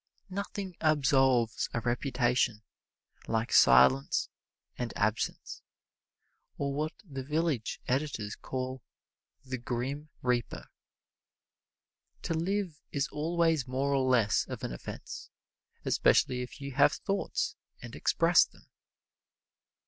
Nothing 0.31 0.75
absolves 0.81 1.69
a 1.75 1.79
reputation 1.79 2.63
like 3.27 3.53
silence 3.53 4.29
and 4.75 4.91
absence, 4.95 5.61
or 6.57 6.73
what 6.73 6.93
the 7.03 7.23
village 7.23 7.79
editors 7.87 8.35
call 8.35 8.81
"the 9.45 9.59
grim 9.59 10.09
reaper." 10.23 10.69
To 12.23 12.33
live 12.33 12.79
is 12.91 13.09
always 13.09 13.67
more 13.67 13.93
or 13.93 14.01
less 14.09 14.47
of 14.47 14.63
an 14.63 14.73
offense, 14.73 15.29
especially 15.85 16.41
if 16.41 16.59
you 16.59 16.71
have 16.71 16.93
thoughts 16.93 17.55
and 17.83 17.95
express 17.95 18.43
them. 18.43 18.65